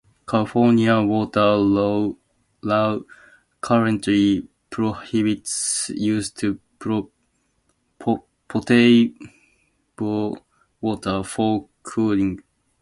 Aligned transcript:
California 0.27 0.99
water 1.01 1.57
law 1.57 2.15
currently 3.61 4.47
prohibits 4.71 5.91
use 5.93 6.31
of 6.41 6.57
potable 7.99 8.25
water 10.81 11.21
for 11.23 11.69
cooling. 11.83 12.41